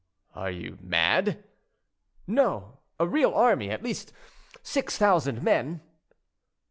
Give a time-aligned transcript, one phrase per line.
[0.33, 1.43] "Are you mad?"
[2.25, 4.11] "No; a real army—at least
[4.63, 5.81] six thousand men."